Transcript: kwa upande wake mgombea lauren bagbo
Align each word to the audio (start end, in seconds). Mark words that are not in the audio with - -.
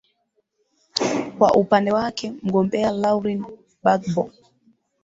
kwa 1.37 1.51
upande 1.53 1.91
wake 1.91 2.33
mgombea 2.43 2.91
lauren 2.91 3.45
bagbo 3.83 4.31